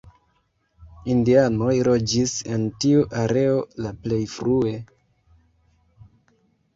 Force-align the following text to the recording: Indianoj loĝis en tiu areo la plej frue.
Indianoj 1.15 1.73
loĝis 1.87 2.33
en 2.55 2.63
tiu 2.85 3.03
areo 3.23 3.59
la 3.87 3.91
plej 4.07 4.17
frue. 4.37 4.73